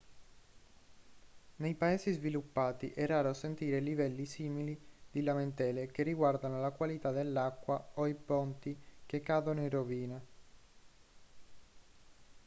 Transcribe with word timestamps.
nei 1.57 1.75
paesi 1.75 2.11
sviluppati 2.11 2.89
è 2.89 3.05
raro 3.05 3.33
sentire 3.35 3.79
livelli 3.79 4.25
simili 4.25 4.75
di 5.11 5.21
lamentele 5.21 5.91
che 5.91 6.01
riguardano 6.01 6.59
la 6.59 6.71
qualità 6.71 7.11
dell'acqua 7.11 7.91
o 7.93 8.07
i 8.07 8.15
ponti 8.15 8.75
che 9.05 9.19
cadono 9.21 9.61
in 9.61 9.69
rovina 9.69 10.21